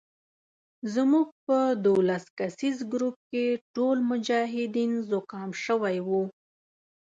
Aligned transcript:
زموږ 0.93 1.27
په 1.45 1.57
دولس 1.85 2.25
کسیز 2.39 2.77
ګروپ 2.93 3.15
کې 3.31 3.45
ټول 3.75 3.97
مجاهدین 4.11 4.91
زکام 5.11 5.49
شوي 5.65 5.97
وو. 6.07 6.23